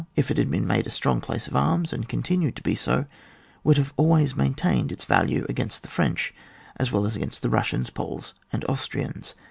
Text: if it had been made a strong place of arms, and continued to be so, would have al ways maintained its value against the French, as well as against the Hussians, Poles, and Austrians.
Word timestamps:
if 0.15 0.31
it 0.31 0.37
had 0.37 0.49
been 0.49 0.65
made 0.65 0.87
a 0.87 0.89
strong 0.89 1.21
place 1.21 1.45
of 1.47 1.55
arms, 1.55 1.93
and 1.93 2.09
continued 2.09 2.55
to 2.55 2.63
be 2.63 2.73
so, 2.73 3.05
would 3.63 3.77
have 3.77 3.93
al 3.99 4.07
ways 4.07 4.35
maintained 4.35 4.91
its 4.91 5.05
value 5.05 5.45
against 5.47 5.83
the 5.83 5.87
French, 5.89 6.33
as 6.77 6.91
well 6.91 7.05
as 7.05 7.15
against 7.15 7.43
the 7.43 7.49
Hussians, 7.51 7.91
Poles, 7.91 8.33
and 8.51 8.65
Austrians. 8.65 9.35